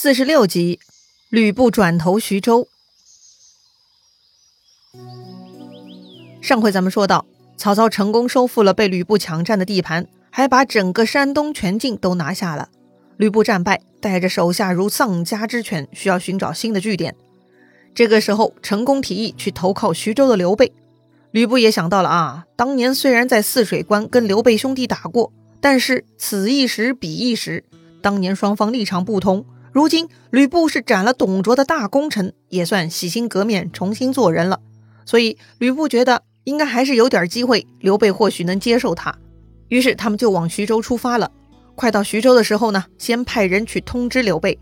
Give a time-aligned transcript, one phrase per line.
[0.00, 0.78] 四十六集，
[1.28, 2.68] 吕布转投徐州。
[6.40, 12.68] 上回咱们说到，曹操成功收复了被吕布抢占的地盘，还把整个山东全境都拿下了。
[13.16, 17.16] 吕布战败，带着手下如丧家之犬，需要寻找新的据点。
[17.92, 20.72] 这个时候，成功提议去投靠徐州的刘备。
[21.32, 27.64] 吕布也想到了啊，当年虽然在汜水关跟刘备兄弟打过，但是此一时彼一时，
[28.00, 29.44] 当年双方立场不同。
[29.72, 34.60] 如今吕布是斩了董卓的大功臣，也算洗心革面，重新做人了。
[35.04, 39.16] 所以吕布觉得应该还是有点机会，刘备或许能接受他。
[39.68, 41.30] 于是他们就往徐州出发了。
[41.74, 44.58] 快到徐州的时候呢，先派人去通知刘备。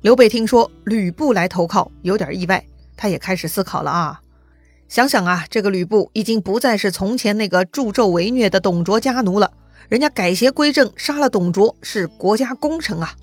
[0.00, 2.64] 刘备听说吕布来投靠，有点意外，
[2.96, 4.20] 他也开始思考了啊。
[4.88, 9.52] 想想啊，这个吕布已经不再是从前那个助纣为虐的董卓家奴了，
[9.88, 13.14] 人家改邪归正，杀了董卓，是国家功臣啊。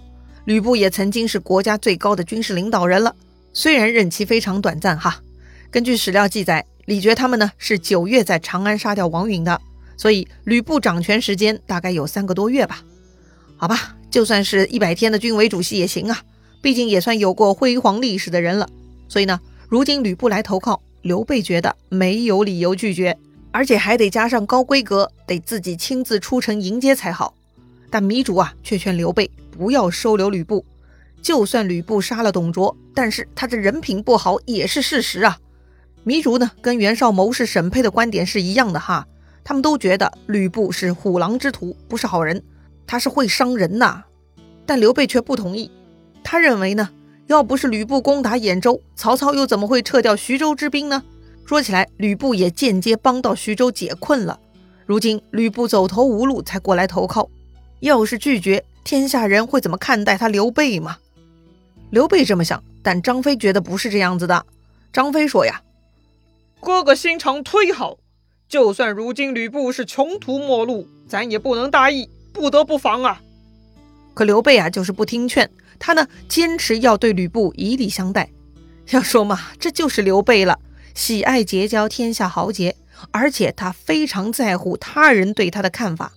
[0.45, 3.15] 吕布也曾经是国家最高的军事领导人了，
[3.51, 5.21] 虽然任期非常短暂哈。
[5.71, 9.59] 根据史料记载，李傕他们呢是九月在长安杀掉王允的，
[9.97, 12.83] 所以吕布掌权时间大概有三个多月吧。
[13.57, 16.21] 好吧，就算是一百天的军委主席也行啊，
[16.61, 18.69] 毕竟也算有过辉煌历史的人了。
[19.09, 23.17] 所以呢，如今吕布来投靠，刘备觉得没有理由拒绝，
[23.51, 27.33] 而且还得加上高规格，得自己亲自出城迎接才好。
[27.95, 29.31] 但糜竺啊，却劝刘备。
[29.49, 30.65] 不要收留吕布，
[31.21, 35.37] 就算吕布杀了董卓，但是他这人品不好也是事实啊。
[36.03, 39.07] 糜竺呢，跟袁绍谋士沈佩的观点是一样的哈，
[39.45, 42.43] 他们都觉得吕布是虎狼之徒，不是好人，
[42.85, 44.03] 他是会伤人呐。
[44.65, 45.71] 但刘备却不同意，
[46.21, 46.89] 他认为呢，
[47.27, 51.01] 要不是吕布攻打兖州，曹操又怎么会撤掉徐州之兵呢？
[51.45, 54.37] 说起来，吕布也间接帮到徐州解困了。
[54.85, 57.29] 如今吕布走投无路才过来投靠，
[57.79, 58.63] 要是拒绝。
[58.83, 60.97] 天下人会怎么看待他刘备吗？
[61.89, 64.45] 刘备这么想，但张飞觉得不是这样子的。
[64.93, 65.63] 张飞说呀
[66.61, 67.97] ：“哥哥心肠忒好，
[68.47, 73.21] 就算如今吕布是穷途末路，咱也不能大意，不得不防啊。”
[74.13, 75.49] 可刘备啊，就是不听劝，
[75.79, 78.29] 他呢坚持要对吕布以礼相待。
[78.91, 80.59] 要说嘛，这就是刘备了，
[80.93, 82.75] 喜爱结交天下豪杰，
[83.09, 86.13] 而且他非常在乎他人对他的看法。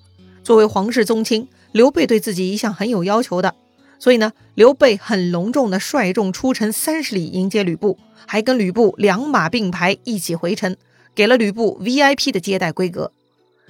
[0.48, 1.46] 作为皇室宗亲。
[1.72, 3.54] 刘备对自己一向很有要求的，
[3.98, 10.74] 所以呢，刘备很隆重的率众出城三十里迎接吕布，还跟吕布两马并排一起回城，
[11.14, 13.12] 给了吕布 VIP 的接待规格。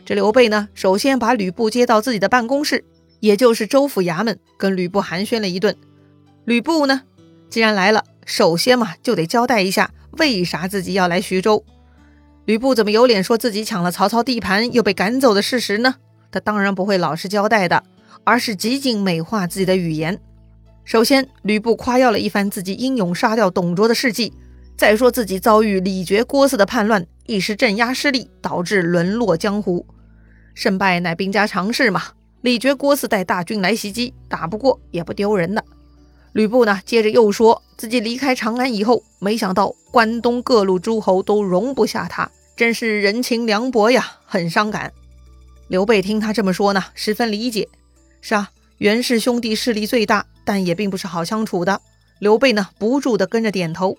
[0.06, 2.84] 这刘备呢，首先把吕布接到自己的办公室，
[3.19, 5.75] 也就是州府衙门，跟吕布寒暄了一顿。
[6.44, 7.03] 吕布呢，
[7.50, 11.65] 既然来了，首先嘛就得交代一下为啥自己要来徐州。
[12.44, 15.97] 吕布怎么有脸说自己抢了曹操地盘又被赶走的事实呢？
[16.31, 17.83] 他当然不会老实交代的，
[18.25, 20.21] 而是极尽美化自己的语言。
[20.84, 24.33] 首先，吕布夸耀了一番自己英勇杀掉董卓的事迹，
[24.77, 29.84] 再说自己遭遇李傕、郭汜的叛乱，一时镇压失利，导致沦落江湖。
[30.55, 32.03] 胜败乃兵家常事嘛，
[32.41, 35.62] 李傕、郭汜带大军来袭击，打不过也不丢人的。
[36.33, 44.93] 吕布呢，接着又说自己离开长安以后，没想到关东各路诸侯都容不下他，真是人情凉薄呀，很伤感。
[45.69, 47.69] 刘备听他这么说呢，十分理解。
[48.23, 51.83] 是啊，袁氏兄弟势力最大，但也并不是好相处的。
[52.19, 53.99] 刘备呢，不住的跟着点头。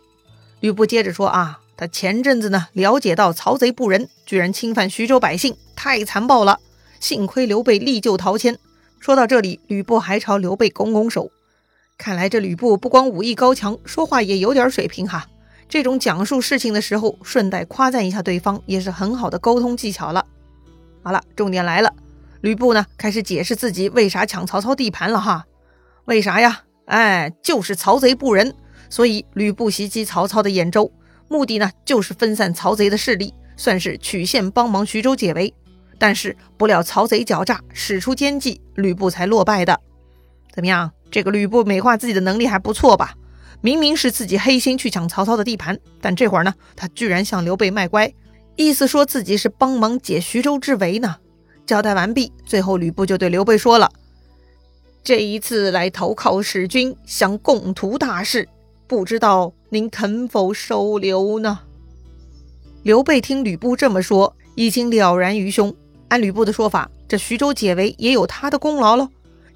[0.62, 6.60] 吕布接着说啊，他前阵子呢，了解到曹贼不仁，居然侵犯徐州百姓，太残暴了。
[7.00, 8.58] 幸亏刘备力救陶谦。
[9.00, 11.30] 说到这里，吕布还朝刘备拱拱手。
[12.00, 15.28] 看来这吕布不光武艺高强，说话也有点水平哈。
[15.70, 20.26] 这种讲述事情的时候，顺带夸赞一下对方，也是很好的沟通技巧了。
[21.04, 21.94] 好了，重点来了，
[22.42, 25.46] 吕布呢开始解释自己为啥抢曹操地盘了哈？
[26.06, 26.62] 为啥呀？
[26.86, 28.54] 哎，就是曹贼不仁，
[28.90, 30.92] 所以吕布袭击曹操的兖州，
[31.28, 35.54] 目的呢就是分散曹贼的势力，算是曲线帮忙徐州解围。
[35.98, 39.80] 但是不料曹贼狡诈，使出奸计，吕布才落败的。
[40.54, 40.92] 怎么样？
[41.12, 43.14] 这个吕布美化自己的能力还不错吧？
[43.62, 48.12] 明明是自己黑心去抢曹操的地盘，但这会儿呢，他居然向刘备卖乖。
[48.60, 51.16] 意思说自己是帮忙解徐州之围呢。
[51.66, 53.90] 交代完毕，最后吕布就对刘备说了
[55.02, 58.50] ：“这一次来投靠使君，想共图大事，
[58.86, 61.60] 不知道您肯否收留呢？”
[62.84, 65.74] 刘备听吕布这么说，已经了然于胸。
[66.10, 69.08] 按吕布的说法，这徐州解围也有他的功劳喽。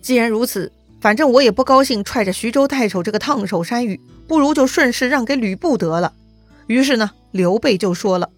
[0.02, 0.72] 既然如此，
[1.02, 4.00] 反正我也不高兴踹着徐州太守这个烫手山芋，
[4.30, 6.14] 不如就顺势让给吕布得了。
[6.68, 8.30] 于是呢，刘备就说了。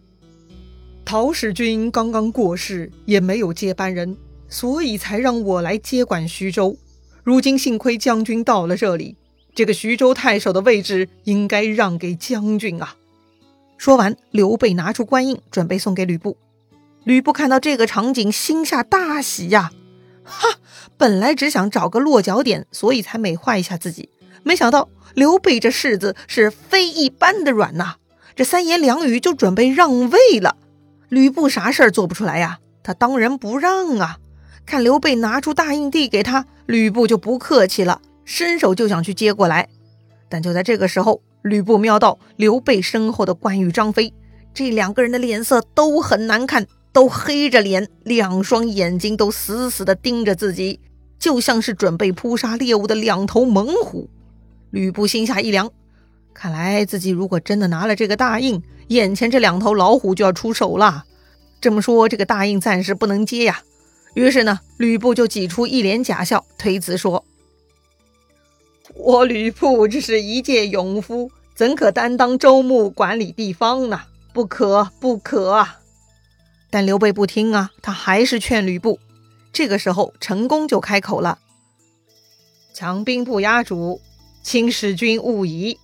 [1.05, 4.17] 陶使君刚刚过世，也没有接班人，
[4.49, 6.75] 所以才让我来接管徐州。
[7.23, 9.15] 如今幸亏将军到了这里，
[9.53, 12.95] 这个徐州太守的位置应该让给将军啊。
[13.77, 16.37] 说完，刘备拿出官印，准备送给吕布。
[17.03, 19.71] 吕布看到这个场景，心下大喜呀！
[20.23, 20.57] 哈，
[20.97, 24.09] 本来只想找个落脚点，所以才美化一下自己，
[24.41, 27.97] 没想到刘备这柿子是非一般的软呐！
[28.35, 30.57] 这三言两语就准备让位了。
[31.09, 32.59] 吕布啥事儿做不出来呀？
[32.83, 34.17] 他当仁不让啊！
[34.65, 39.69] 看刘备拿出大印递给他，吕布就不客气了，伸手就想去接过来。
[40.29, 44.13] 但就在这个时候，吕布瞄到刘备身后的关羽、张飞，
[44.53, 50.79] 这两个人的脸色都很难看，都黑着脸，两双眼睛都死死地盯着自己，
[51.19, 54.09] 就像是准备扑杀猎物的两头猛虎。
[54.71, 55.71] 吕布心下一凉，
[56.35, 61.05] 看来自己如果真的拿了这个大印，眼前这两头老虎就要出手了。
[61.61, 63.63] 这么说，这个大印暂时不能接呀。
[64.13, 67.23] 于是呢，吕布就挤出一脸假笑，推辞说。
[68.93, 74.01] 我吕布只是一介勇夫，怎可担当州牧管理地方呢？
[74.33, 75.79] 不可，不可啊！
[76.69, 78.99] 但刘备不听啊，他还是劝吕布。
[79.53, 81.39] 这个时候，陈宫就开口了
[82.75, 84.01] ：“强兵不压主，
[84.43, 85.79] 请使君勿疑。”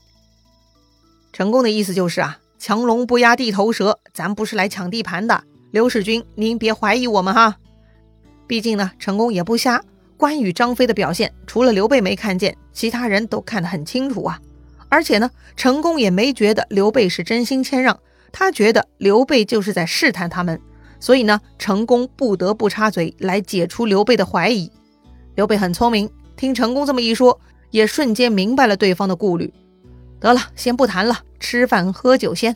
[1.33, 5.43] 陈宫的意思就是啊，强龙不压地头蛇，咱不是来抢地盘的。
[5.71, 7.55] 刘使君，您别怀疑我们哈。
[8.47, 9.81] 毕竟呢，陈宫也不瞎。
[10.17, 14.39] 关羽、张飞的表现，除了刘备没看见，其他人都看得很清楚啊。
[14.89, 17.97] 而且呢，陈宫也没觉得刘备是真心谦让，
[18.33, 20.59] 他觉得刘备就是在试探他们。
[20.99, 24.69] 所以呢，陈宫不得不插嘴来解除刘备的怀疑。
[25.35, 27.39] 刘备很聪明，听陈宫这么一说，
[27.71, 29.51] 也瞬间明白了对方的顾虑。
[30.21, 32.55] 得了，先不谈了，吃饭喝酒先。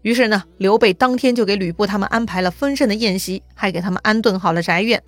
[0.00, 5.02] 于是呢，刘备当天就给吕布他们安排了丰盛的宴席，还给他们安顿好了宅院。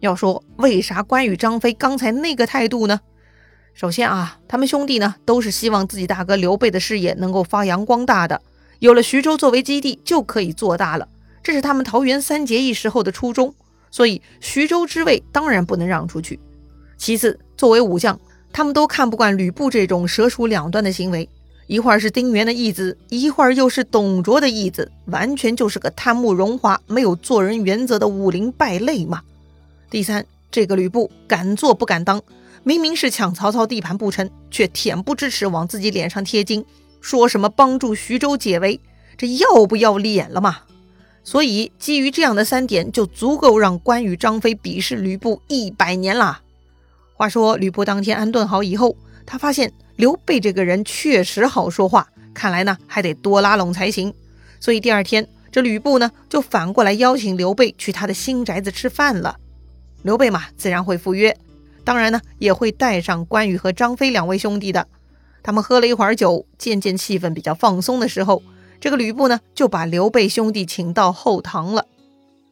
[0.00, 3.00] 要说为啥关羽、张飞刚才那个态度呢？
[3.74, 8.40] 首先啊，他们兄弟呢都是希望自己大哥刘备的事业能够发扬光大的，
[8.78, 11.06] 有了徐州作为基地就可以做大了，
[11.42, 13.54] 这是他们桃园三结义时候的初衷。
[13.90, 16.40] 所以徐州之位当然不能让出去。
[16.96, 18.20] 其次，作为武将，
[18.52, 21.28] 他们都看不惯吕布这种蛇鼠两端的行为，
[21.66, 29.22] 一会儿是丁原的义子，一会儿又是董卓的义子，完全就是个贪慕荣华、没有做人原则的武林败类嘛。
[29.90, 32.22] 第三，这个吕布敢做不敢当，
[32.64, 36.64] 明明是抢曹操地盘不成，却恬不知耻往自己脸上贴金，
[37.00, 38.80] 说什么帮助徐州解围，
[39.16, 40.58] 这要不要脸了嘛？
[41.22, 46.40] 所以基于这样的三点，就足够让关羽、张飞鄙视吕布一百年了。
[47.18, 54.14] 话说吕布当天安顿好以后，他发现刘备这个人确实好说话，看来呢还得多拉拢才行。
[54.60, 59.36] 所以第二天，这吕布呢就反过来邀请刘备去他的新宅子吃饭了。
[60.02, 61.36] 刘备嘛，自然会赴约，
[61.82, 64.86] 当然呢，也会带上关羽和张飞两位兄弟的。
[65.42, 68.40] 他们喝了一会儿酒，渐渐气氛比较放松的时候，
[68.80, 71.84] 这个吕布呢，就把刘备兄弟请到后堂了。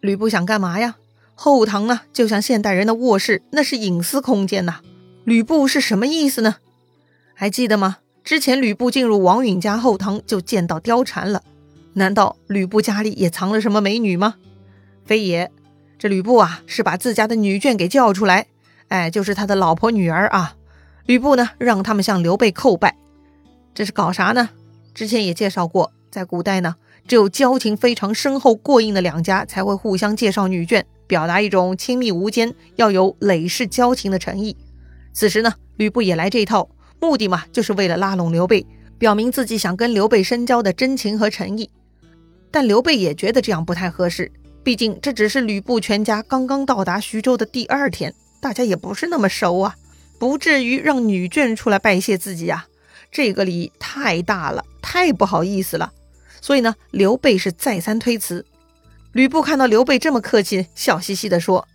[0.01, 0.97] 吕布想干嘛呀？
[1.39, 4.81] 后堂呢，就像现代人的卧室，那是隐私空间呐。
[5.23, 6.57] 吕布是什么意思呢？
[7.35, 7.99] 还记得吗？
[8.25, 11.43] 之前吕布进入王允家后堂，就见到貂蝉了。
[11.93, 14.37] 难道吕布家里也藏了什么美女吗？
[15.05, 15.53] 非也。
[15.99, 18.47] 这吕布啊，是把自家的女眷给叫出来，
[18.89, 20.57] 哎，就是他的老婆女儿啊。
[21.05, 22.97] 吕布呢，让他们向刘备叩拜，
[23.75, 24.49] 这是搞啥呢？
[24.95, 34.57] 之前也介绍过，在古代呢，只有交情非常深厚、过硬的两家才会互相介绍女眷，表达一种亲密无间、要有累世交情的诚意。
[35.13, 36.69] 此时呢，吕布也来这一套，
[37.01, 38.67] 目的嘛，就是为了拉拢刘备，
[38.99, 41.71] 表明自己想跟刘备深交的真情和诚意。
[42.51, 44.31] 但刘备也觉得这样不太合适。
[44.63, 49.77] 毕竟这只是吕布全家刚刚到达徐州的第二天，大家也不是那么熟啊，
[50.19, 52.67] 不至于让女眷出来拜谢自己啊。
[53.13, 55.93] 这个礼太大了，太不好意思了。
[56.41, 58.45] 所以呢，刘备是再三推辞。
[59.17, 61.67] 吕布看到刘备这么客气，笑嘻嘻地说：“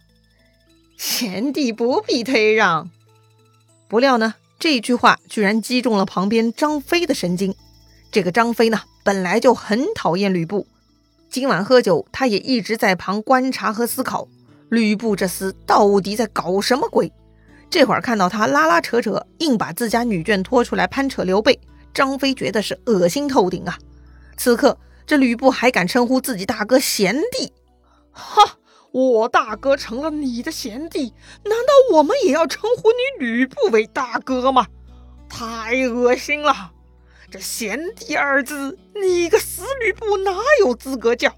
[0.95, 2.91] 贤弟不必推让。”
[3.89, 7.55] 不料呢，这句话居然击中了旁边张飞的神经。
[8.12, 10.67] 这个张飞呢，本来就很讨厌吕布。
[11.31, 14.27] 今晚喝酒，他也一直在旁观察和思考，
[14.69, 17.12] 吕布这厮到底在搞什么鬼？
[17.71, 21.60] 这会儿看到他拉拉扯扯，硬把自家女眷拖出来攀扯刘备，
[21.91, 23.79] 张飞觉得是恶心透顶啊！
[24.38, 24.77] 此刻
[25.12, 27.51] 这吕布还敢称呼自己大哥贤弟？
[28.13, 28.58] 哈，
[28.94, 31.13] 我大哥成了你的贤弟，
[31.44, 34.68] 难道我们也要称呼你吕布为大哥吗？
[35.27, 36.72] 太恶心了！
[37.30, 41.36] 这贤弟二字，你个死吕布哪有资格叫？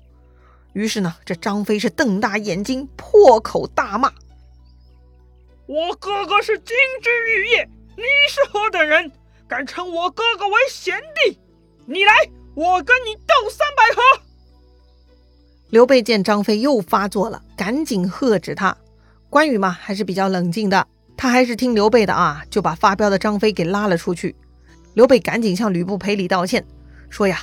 [0.73, 4.13] 于是呢，这张飞是瞪大眼睛，破口大骂
[5.65, 9.11] ：“我哥哥是金枝玉叶，你是何等人，
[9.47, 11.39] 敢称我哥哥为贤弟？
[11.87, 12.13] 你来，
[12.55, 14.23] 我跟你斗三百合。
[15.69, 18.77] 刘备见张飞又发作了，赶紧喝止他。
[19.29, 24.35] 关羽嘛，还是比较冷静的，他还是听刘备的啊，就把发飙的张飞给拉了出去。
[24.93, 26.63] 刘备赶紧向吕布赔礼道歉，
[27.09, 27.41] 说呀：“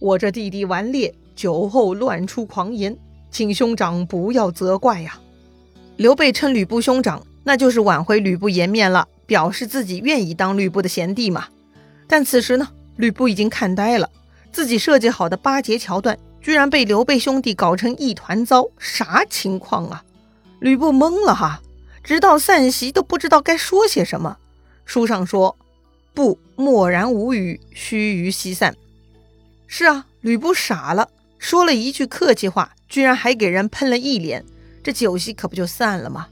[0.00, 2.96] 我这弟弟顽劣，酒后乱出狂言，
[3.30, 5.20] 请兄长不要责怪呀。”
[5.98, 11.48] 刘备称吕布兄长，那就是挽回吕布颜面了，表示自己愿意当吕布的贤弟嘛。
[12.08, 14.10] 但此时呢，吕布已经看呆了，
[14.52, 16.18] 自己设计好的巴结桥段。
[16.42, 20.02] 居然被刘备兄弟搞成一团糟，啥情况啊？
[20.58, 21.60] 吕布懵了哈，
[22.02, 24.36] 直到散席都不知道该说些什么。
[24.84, 25.56] 书上说
[26.12, 28.74] ：“不默然无语，须臾西散。”
[29.66, 34.44] 是啊，吕布傻了，说了一句客气话，居然还给人喷了一脸，
[34.82, 36.26] 这酒席可不就散了吗？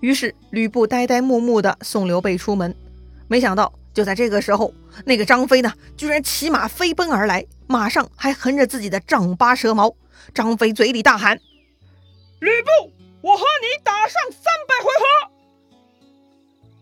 [0.00, 2.74] 于是吕布呆呆木木的送刘备出门，
[3.26, 3.72] 没想到。
[3.96, 4.74] 就在这个时候，
[5.06, 9.96] 那个张飞呢，居然骑马飞奔而来，马上还横着自己的丈八蛇矛。
[10.34, 11.38] 张飞嘴里大喊
[12.38, 15.32] ：“吕布，我和你打上三百回合！”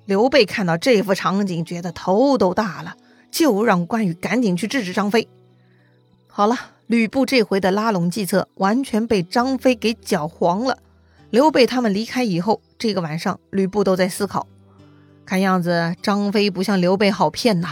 [0.06, 2.96] 刘备看到这幅场景，觉得头都大了，
[3.30, 5.28] 就让关羽赶紧去制止张飞。
[6.26, 10.78] 好了，吕布这回的拉拢计策完全被张飞给搅黄了。
[11.30, 14.48] 刘备他们离开以后，这个晚上吕布都在思考。
[15.26, 17.68] 看样子张飞不像刘备好骗呐。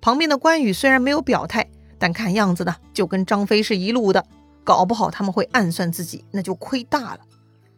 [0.00, 4.24] 旁边的关羽虽然没有表态，但看样子呢，就跟张飞是一路的。
[4.64, 7.20] 搞不好他们会暗算自己，那就亏大了。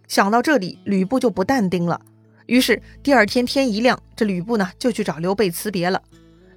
[0.09, 2.01] 想到这里，吕布就不淡定了。
[2.47, 6.03] 于是第二天天一亮，这吕布呢就去找刘备辞别了。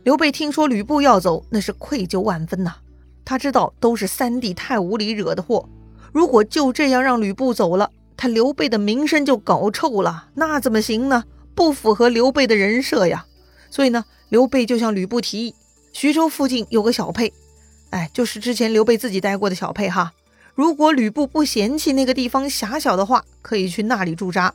[0.03, 2.75] 刘备听说吕布要走，那是愧疚万分呐。
[3.23, 5.69] 他知道都是三弟太无理惹的祸，
[6.11, 11.23] 如果就这样让吕布走了，他刘备的名声就搞臭了，那怎么行呢？
[11.55, 13.25] 不符合刘备的人设呀，
[13.69, 15.55] 所以呢，刘备就向吕布提议，
[15.91, 17.31] 徐州附近有个小沛，
[17.91, 20.13] 哎，就是之前刘备自己待过的小沛哈。
[20.55, 24.53] 如果吕布不嫌弃那个地方狭小的话，可以去那里驻扎。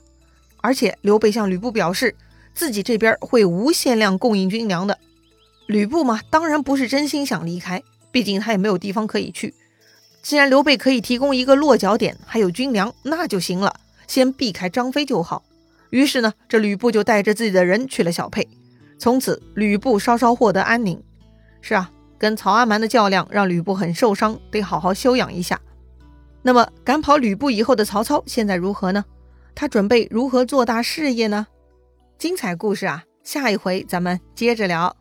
[0.61, 2.15] 而且刘备向吕布表示，
[2.55, 4.99] 自己这边会无限量供应军粮的。
[5.67, 9.55] 吕布嘛，当然不是真心想离开，毕竟他也没有地方可以去。
[10.23, 15.43] 既然刘备可以提供一个落脚点，还有军粮，那就行了，先避开张飞就好。
[15.91, 18.47] 于是呢，这吕布就带着自己的人去了小沛，
[18.99, 21.03] 从此吕布稍稍获得安宁。
[21.61, 25.61] 是啊，跟曹阿瞒的较量让吕布很受伤，得好好休养一下。
[26.43, 29.05] 那么赶跑吕布以后的曹操现在如何呢？
[29.55, 31.47] 他准备如何做大事业呢？
[32.17, 34.95] 精彩故事啊，下一回咱们接着聊。